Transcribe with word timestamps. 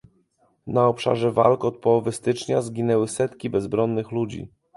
Na 0.67 0.87
obszarze 0.87 1.31
walk 1.31 1.65
od 1.65 1.77
połowy 1.77 2.11
stycznia 2.11 2.61
zginęły 2.61 3.07
setki 3.07 3.49
bezbronnych 3.49 4.11
ludzi 4.11 4.47